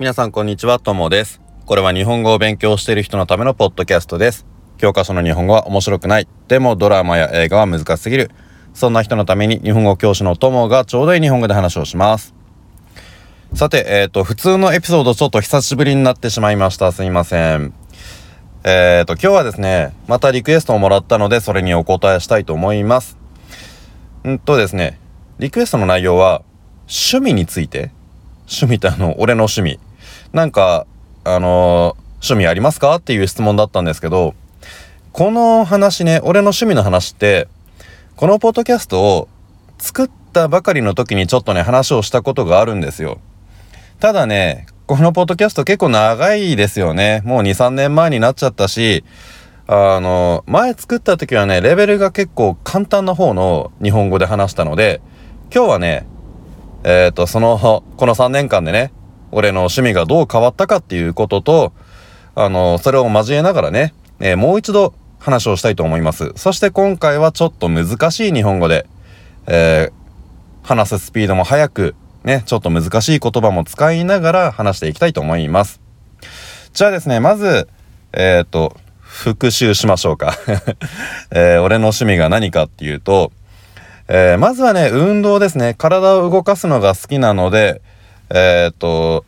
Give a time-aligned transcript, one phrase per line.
[0.00, 1.40] 皆さんこんにちは、ともです。
[1.66, 4.46] これは日本語を勉強している人のためのポッドキャストです。
[4.76, 6.28] 教科書の日本語は面白くない。
[6.46, 8.30] でもドラマや映画は難しすぎる。
[8.74, 12.32] そんな人のために日本語教師のともがちょうどいい日本語で話をします。
[13.54, 16.92] さて、えっ、ー、と、普通のエピソードちょっと久しぶりになってしまいました。
[16.92, 17.74] すいません。
[18.62, 23.18] えっ、ー、と、今日はですね、またリクエストをもらったので、それにお答えしたいと思います。
[24.28, 25.00] んとですね、
[25.40, 26.42] リクエストの内容は、
[26.86, 27.90] 趣味について
[28.48, 29.78] 趣味ってあの、俺の趣味。
[30.32, 30.86] なんか、
[31.24, 32.96] あの、趣味ありますか？
[32.96, 34.34] っていう質問だったんですけど、
[35.12, 37.48] この話ね、俺の趣味の話って、
[38.16, 39.28] このポッドキャストを
[39.78, 43.18] 作ったばかりの時にちょっとね、話をしたことがあるんですよ。
[44.00, 47.22] ただね、このポッドキャスト結構長いですよね。
[47.24, 49.04] もう2、3年前になっちゃったし、
[49.66, 55.00] あの、前作った時はね、レベルが結構簡単な方の日本語で話したので、
[55.54, 56.06] 今日はね、
[56.84, 57.58] えっ、ー、と、その、
[57.96, 58.92] この3年間でね、
[59.32, 61.72] 俺の趣味がどう変わったかっていうことと、
[62.34, 66.32] あの、それを交えながらね、えー、もう一度話をしたいと思います。
[66.36, 68.86] そして今回はちょっと難しい日本語で、
[69.46, 75.80] えー、話すスピードも速く、ね、ちょっと難しい言葉も使いながら話していきたいと思います。
[76.72, 77.68] じゃあですね、まず、
[78.12, 80.34] えっ、ー、と、復習しましょうか、
[81.32, 83.32] えー、俺の趣味が何かっていうと、
[84.06, 85.74] えー、まずはね、運動ですね。
[85.76, 87.82] 体を動かすのが好きなので、
[88.30, 89.24] えー、っと、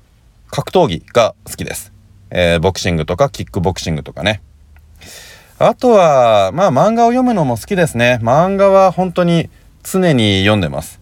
[0.50, 1.92] 格闘技が好きです。
[2.30, 4.42] えー、ボクシングとかキックボクシングとかね。
[5.58, 8.18] あとは、まあ漫画を読むのも好きですね。
[8.22, 9.50] 漫画は本当に
[9.82, 11.00] 常に読んでます。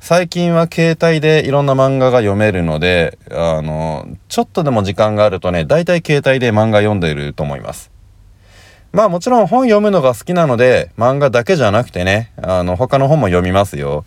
[0.00, 7.92] 最近は携帯でいろんな漫画が読めるので、あの、ちょっとでも時間があるとね、大体携帯で漫画読んでると思います。
[8.92, 14.04] まあもちろん本読むのが好きなので、漫画だけじゃなくてね、あの、他の本も読みますよ。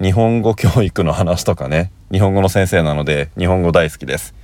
[0.00, 4.34] 日本語教育の話とかね、日本語の先生なので、日本語大好きです。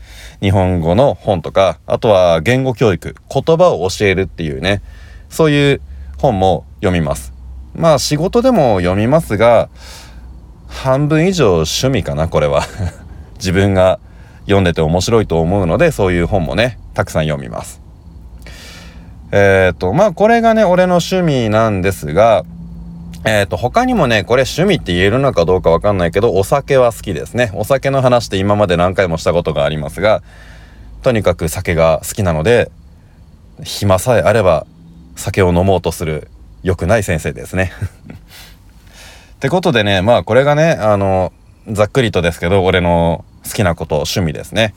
[0.40, 4.80] 日本語の本とか、あとは言語教育、言葉を教えるっていうね、
[5.28, 5.82] そういう
[6.16, 7.34] 本も読みます。
[7.74, 9.68] まあ仕事でも読みますが、
[10.68, 12.62] 半分以上趣味かな、これは。
[13.36, 13.98] 自分が
[14.44, 17.82] 読んでて面白いと思うので、そういう本もね、たくさん読みます。
[19.32, 22.44] えー、っと、まあこれがね、俺の趣味なんですが、
[23.24, 27.52] えっ、ー、と、他にもね、これ趣味って言えるのかどうかわかんないけど、お酒は好きですね。
[27.54, 30.22] お酒の話って今まで何回もしたことがありますが、
[31.02, 32.70] とにかく酒が好きなので、
[33.62, 34.66] 暇さえあれば
[35.14, 36.28] 酒を飲もうとする
[36.62, 37.72] 良くない先生ですね。
[39.36, 41.32] ってことでね、まあこれがね、あの、
[41.68, 44.74] ざっくりとですけど、俺の好きなこと、趣味ですね。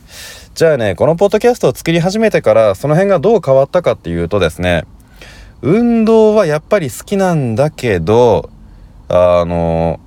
[0.53, 4.85] じゃあね、このポッドキャストを作り始めてから、その辺がどう変わったかっていうとですね、
[5.61, 8.49] 運動はやっぱり好きなんだけど、
[9.07, 9.99] あの、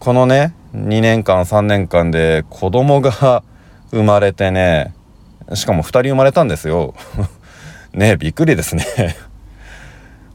[0.00, 3.42] このね、2年間、3年間で子供が
[3.90, 4.94] 生まれてね、
[5.54, 6.94] しかも2人生まれたんですよ。
[7.94, 8.84] ねびっくりですね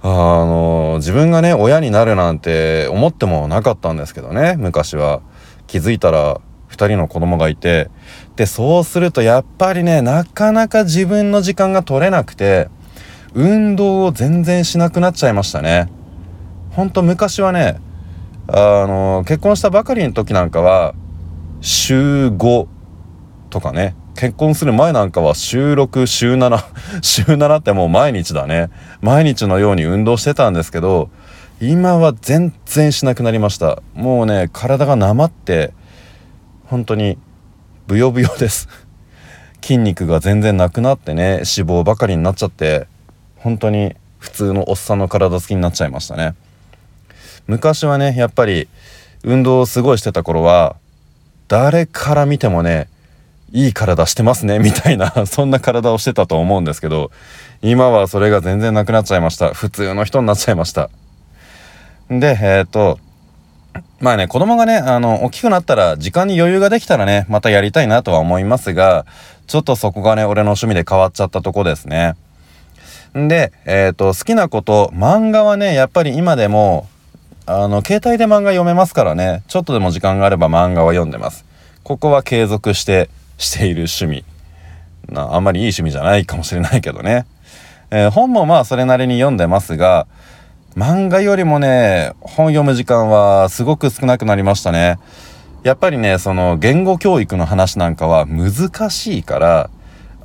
[0.02, 5.22] あの、自分がね、親になるなんて思ってもなかったんですけどね、昔は。
[5.68, 7.90] 気づいたら2人の子供がいて。
[8.36, 12.68] で、そうするとやっぱりね、なかなか自分の時間が取れなくて、
[13.34, 15.90] 運動を全然しなくなっちゃいましたね。
[16.72, 17.80] ほんと昔はね、
[18.48, 20.94] あの、結婚したばかりの時なんかは、
[21.62, 22.68] 週5
[23.50, 26.64] とかね、結婚する前なんかは週6、週7、
[27.02, 28.70] 週7 ってもう毎日だね。
[29.02, 31.10] 毎日のように運動してたんですけど、
[31.62, 33.82] 今は全然しなくなりました。
[33.94, 35.74] もうね、体がなまって、
[36.66, 37.18] 本当に
[37.88, 38.68] ブヨブヨです。
[39.62, 42.88] 筋肉が全然なくなってね、脂肪ばかりになっちゃって、
[43.42, 46.36] 本当に普通のおっさんの体つきになっちゃいましたね。
[47.48, 48.68] 昔はねやっぱり
[49.24, 50.76] 運動をすごいしてた頃は
[51.48, 52.88] 誰から見てもね
[53.52, 57.12] いい体してますねみたいな そんな体をしてたと思うんですけど
[57.62, 59.54] 今はそれが全然なくなっちゃいました。
[59.54, 60.90] 普通の人になっちゃいました。
[62.10, 63.00] でえっ、と
[64.00, 69.06] まあね子供がねあの大きくなったら時間に余裕ができたらねまたやりたいなとは思いますが
[69.48, 72.16] ちょっとそこがね俺の趣味で変わっちゃったとこですね。
[73.14, 76.88] で、え、ー、と、好きなこと、漫画はね、やっぱり今でも、
[77.46, 81.44] あの、携帯で漫画読めますからね、ちょっとでも時間があれば漫画は読んでます。
[81.84, 84.24] ここは継続してしている趣味。
[85.10, 87.26] なあんまりいい趣味じゃないかもしれないけどね。
[87.90, 90.08] えー、本もまあそれなりに読んでますが、
[90.78, 95.00] 漫画よりもね、本読む時間はすごく少なくなりましたね。
[95.64, 99.70] やっぱりね、その言語教育の話なんかは難しいから、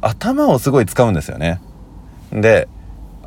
[0.00, 1.60] 頭をすごい使うんですよね。
[2.32, 2.68] で、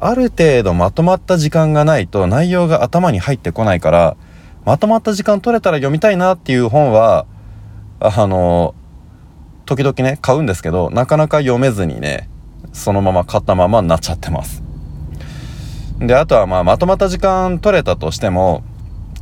[0.02, 4.18] ある程度まとまった時間がないと内容が頭に入ってこないから
[4.66, 7.26] まとまった時間取れたら読みたいなっていう本は
[8.00, 8.76] あの
[9.66, 12.30] 時々ね買うんですけどなかなか読めずにね
[12.72, 14.64] そのまま買ったままになっちゃってます。
[16.00, 18.64] であとはまあまとまった時間取れたとしても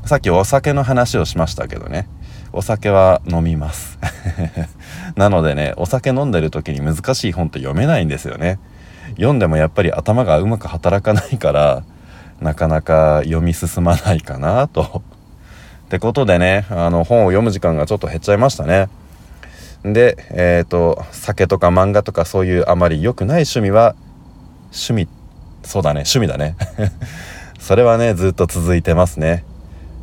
[0.06, 2.08] さっきお酒の話をしましたけどね
[2.54, 4.00] お酒は飲みます。
[5.18, 8.60] なのでねお酒飲んでる時に難しい本って読めないんですよね。
[9.18, 11.84] 読んでもやっぱり頭がうまく働かないから
[12.40, 15.04] なかなか読み進まないかなと。
[15.88, 18.90] ってことでねあの本を読む時間がちょっと減っちゃいましたね。
[19.84, 23.96] でえっ、ー、と酒とか漫画とかそういうあまり良くない趣味は
[24.72, 25.08] 趣味
[25.64, 26.56] そうだね趣味だね。
[27.60, 29.44] それはねずっと続いてますね。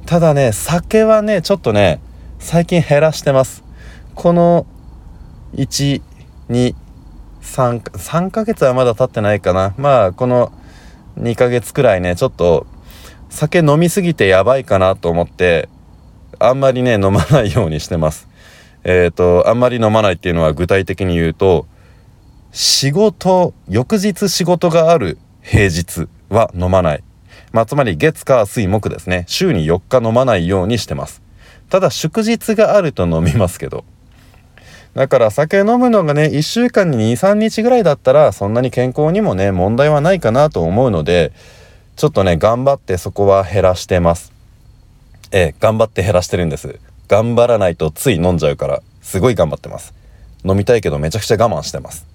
[0.07, 2.01] ただね酒はねちょっとね
[2.39, 3.63] 最近減らしてます。
[4.15, 4.67] この
[7.45, 9.75] 123 3ヶ月はまだ経ってないかな。
[9.77, 10.53] まあこの
[11.19, 12.67] 2ヶ月くらいねちょっと
[13.29, 15.69] 酒飲みすぎてやばいかなと思って
[16.39, 18.29] あんまりね飲まないようにしてます。
[18.83, 21.67] えっ、ー、とあんまり飲まないっていうのは具体的に言うと
[22.51, 27.05] 仕事翌日仕事がある平日は飲まない。
[27.53, 29.25] まあ、つまり月火水木ですね。
[29.29, 31.23] 週に4日飲まないようにしてます。
[31.71, 33.85] ただ祝日があると飲みますけど。
[34.95, 41.33] だから酒飲むのがね1週間に23日ぐらいだったらそんなに健康にもね問題はないかなと思うので
[41.97, 44.33] ちょっとね頑張ってそこは減らしてます。
[45.33, 46.79] ええ頑張って減らしてるんです。
[47.09, 49.95] 頑張らないとつい飲んじゃうからすごい頑張ってます。
[50.45, 52.07] 飲みたいけどめちゃくちゃ我慢してます。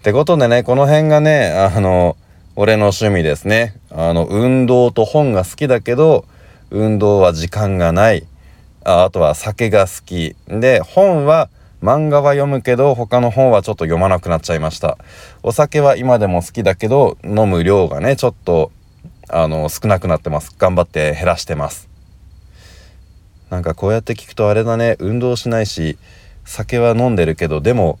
[0.00, 2.16] ってことでねこの辺がねあの
[2.56, 3.76] 俺の趣味ですね。
[3.90, 6.24] あの運動と本が好きだけど
[6.70, 8.26] 運動は時間がない。
[8.84, 10.36] ああとは酒が好き。
[10.48, 11.48] で本は
[11.82, 14.98] 漫画は読むけど他の本はちょっと読まなくなっちゃいました。
[15.42, 18.70] お酒は今でも好きだけど飲む量がねちょっと
[19.28, 20.54] あの少なくなってます。
[20.58, 21.88] 頑張って減らしてます。
[23.50, 24.96] なんかこうやって聞くとあれだね。
[24.98, 25.98] 運動しないし
[26.44, 27.98] 酒は飲んでるけどでも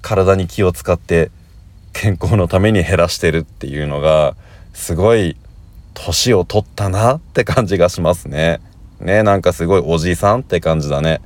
[0.00, 1.30] 体に気を使って
[1.92, 4.34] 健康のために減らしてるっていうのが
[4.72, 5.36] すごい
[5.94, 8.60] 年を取ったなって感じがしますね。
[9.02, 11.20] ねなんかすごいおじさんって感じだね。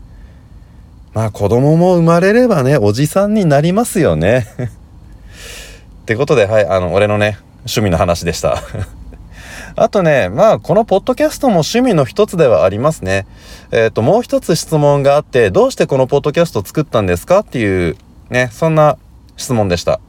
[1.14, 4.46] まあ子供も生まれればねおじさんになりますよね。
[6.02, 8.62] ってことではいあの俺のね趣味の話でした。
[9.78, 13.26] あとね、まあ、このポッドキャストも趣味の一つではありますね。
[13.72, 17.40] えっ、ー、と、もう一つ質問があって、どうしてこのポッドキャスト作ったんですか？
[17.40, 17.96] っていう、
[18.30, 18.96] ね、そんな
[19.36, 20.00] 質問でした。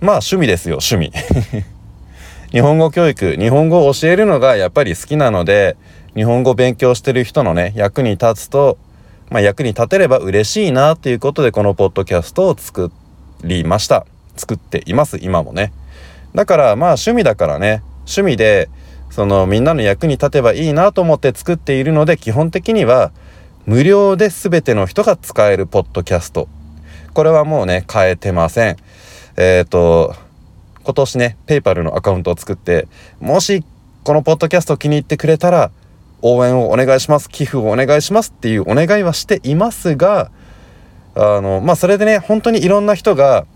[0.00, 1.12] まあ、趣味ですよ、趣味。
[2.50, 5.76] 日本語教育、日本語を教えるのがやっぱり好きなので、
[6.16, 8.78] 日本語勉強してる人のね、役に立つと、
[9.30, 12.90] まあ、役に立てれば嬉しいなっていうことで、このポッドキャストを作
[13.44, 14.06] りました。
[14.34, 15.74] 作っています、今もね。
[16.34, 18.70] だから、まあ、趣味だからね、趣味で、
[19.10, 23.12] その、みんなの役に立てばいいなと思って作っているので、基本的には、
[23.66, 26.48] 無料で全ての人が使えるポッドキャスト。
[27.12, 28.76] これはもうね、変えてません。
[29.36, 30.14] えっ、ー、と、
[30.82, 32.88] 今年ね、ペイパルのアカウントを作って、
[33.20, 33.64] もし
[34.04, 35.72] このポッドキャスト気に入ってくれたら、
[36.22, 40.30] 応援をお願いします、寄付をお願いしますっていうお願いはしていますが、
[41.14, 43.46] あの、まあ、それでね、本当にいろんな人が、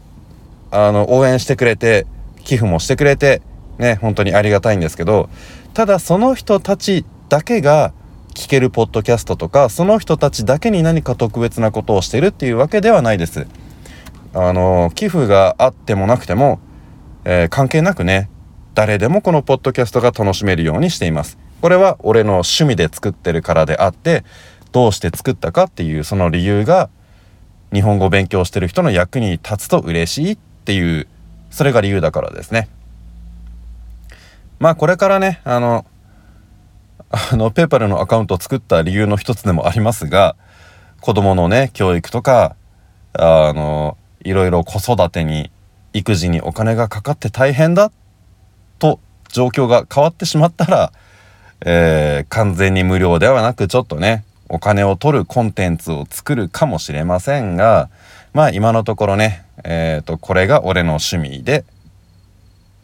[0.71, 2.07] あの、応援してくれて、
[2.45, 3.43] 寄付もしてくれて、
[3.79, 5.29] ね、本当にありがたいんですけど、
[5.75, 7.93] ただその人たちだけが
[8.35, 13.47] 聞けるポッドキャストとか、その人たちだけに何か特別なことをしてるっていうわけではないです。
[14.33, 16.61] あの、寄付があってもなくても、
[17.25, 18.31] えー、関係なくね
[18.75, 24.25] 誰でもこのポッドキャストが楽しめるようにしていますこれは俺の趣味で作ってるからであって
[24.73, 26.89] どうして作ったかっていうその理由が
[27.73, 31.07] 日本語を勉強してる人の役に立つと嬉しいっていう
[31.51, 32.69] それが理由だからですね。
[34.59, 35.87] まあこれからねあの
[37.11, 40.37] あのペーパルのアカウントを作った理由の一つでもありますが
[41.01, 42.57] 子供のね教育とか
[43.13, 45.51] あのいろいろ子育てに
[45.93, 47.91] 育児にお金がかかって大変だ
[48.79, 50.93] と状況が変わってしまったら、
[51.65, 57.89] えー、完全に無料ではなくちょっとねお金を取るコンテンツを作るかもしれませんが
[58.33, 61.65] まあ今のところねえ、ー、とこれが俺の趣味で、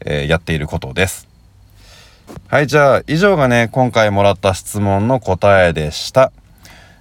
[0.05, 1.27] えー、やっていることです。
[2.49, 6.33] はいじゃあ以上がね今回もらった質問の答えでした。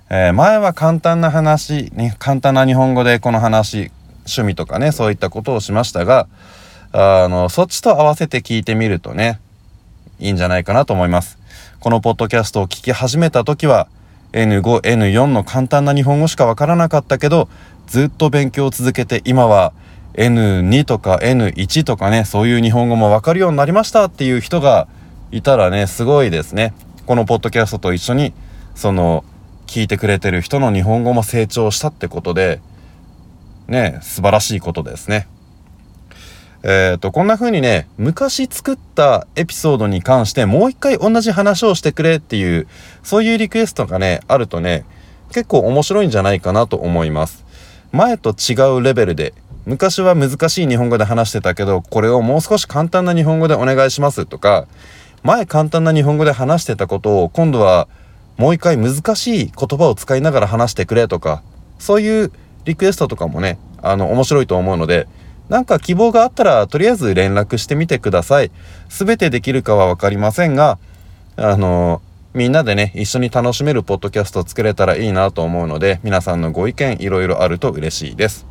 [0.09, 6.27] えー、前は簡単な話、ね、簡単な日本語でこの話趣味とかねそういったことをしましたが
[6.91, 9.39] あのそっちと合わせて聞いてみるとね
[10.19, 11.37] いいんじゃないかなと思います
[11.79, 13.87] このポッドキャストを聞き始めた時は
[14.33, 17.47] N5N4 の簡単な日本語しかわからなかったけど
[17.87, 19.73] ずっと勉強を続けて今は
[20.15, 24.87] N2 とか N1 とかねそういう日本語もわかるようになりましたっていう人が
[25.31, 26.73] いたらねすごいですね
[27.05, 28.33] このポッドキャストと一緒に
[28.73, 29.23] その
[29.67, 32.61] 聞いてくれてる人の日本語も成長したってことで、
[33.67, 35.27] ね、素晴らしいことですね。
[36.67, 42.67] えっ、ー、と、こんな風にね、昔作ったエピソードに関してもう一回同じ話をしてくれっていう、
[43.03, 44.83] そういうリクエストがね、あるとね、
[45.31, 47.45] 結構面白いんじゃないかなと思います。
[47.91, 49.35] 前と違うレベルで、
[49.67, 54.65] 昔は難しい日本語で話してたけど、これをもう少し簡単な日本語でお願いしますとか、
[55.21, 57.87] 前簡単な日本語で話してたことを今度は
[58.37, 61.43] もう一回難しい言葉を使いながら話してくれとか、
[61.77, 62.31] そういう
[62.65, 65.07] リクエストとかもね、あの、面白いと思うので、
[65.49, 68.51] なんか希望があったら、とりあえず連絡してみてください。
[68.89, 70.79] すべてできるかはわかりませんが、
[71.37, 72.01] あの、
[72.33, 78.45] みんなでね、一緒に楽しめるポッドキャストを作れたらいいなと思うので、皆さんのご意見いろいろあると嬉しいです。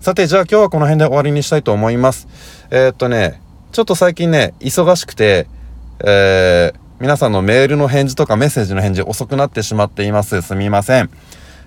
[0.00, 2.28] さて、じゃあ今日はこの辺で終わりにしたいと思います。
[2.70, 3.40] えー、っとね、
[3.72, 5.46] ちょっと最近ね、忙しくて、
[6.04, 10.42] えー、皆さんのメールの返事とかメッセージの返事遅くなってしまっています。
[10.42, 11.10] すみません。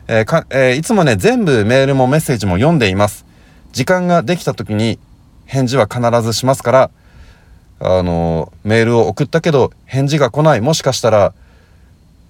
[0.08, 3.26] えー、えー、いつもね、全部メールもメッセージも読んでいます。
[3.72, 5.00] 時間ができた時に
[5.46, 6.92] 返事は必ずしますから、
[7.80, 10.62] あの、メールを送ったけど返事が来ない。
[10.62, 11.34] もしかしたら、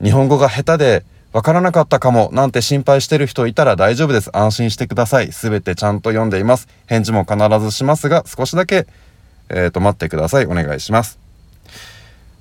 [0.01, 4.35] 日本語が下手でわからなかったかもなんて心配してる人いたら大丈夫です。
[4.35, 5.31] 安心してください。
[5.31, 6.67] すべてちゃんと読んでいます。
[6.87, 8.87] 返事も必ずしますが、少しだけ、
[9.49, 10.45] えっ、ー、と、待ってください。
[10.45, 11.19] お願いします。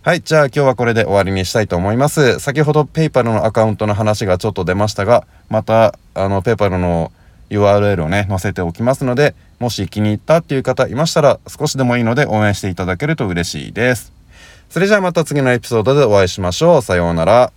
[0.02, 0.22] はい。
[0.22, 2.38] じゃあ今日はこれで終わりにしたいと思います。
[2.38, 7.12] 先ほど PayPal のアカウントの話がちょっと出ましたが、また、あの、PayPal の
[7.50, 14.12] URL をね、載せておきますので、もし気に入ったっていう方いましたら、少しでもいいので応援していただけると嬉しいです。
[14.70, 16.82] それじゃあまた次のエピソードでお会いしましょう。
[16.82, 17.52] さようなら。